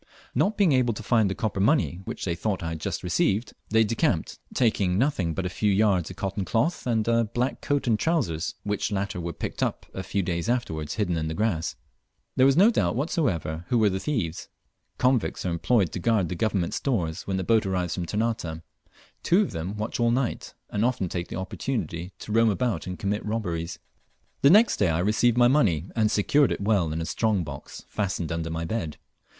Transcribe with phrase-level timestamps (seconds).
[0.33, 3.53] Not being able to find the copper money which they thought I had just received,
[3.69, 7.85] they decamped, taking nothing but a few yards of cotton cloth and a black coat
[7.85, 11.75] and trousers, which latter were picked up a few days afterwards hidden in the grass.
[12.35, 14.49] There was no doubt whatever who were the thieves.
[14.97, 18.63] Convicts are employed to guard the Government stores when the boat arrives from Ternate.
[19.21, 22.97] Two of them watch all night, and often take the opportunity to roam about and
[22.97, 23.77] commit robberies.
[24.41, 27.83] The next day I received my money, and secured it well in a strong box
[27.87, 28.97] fastened under my bed.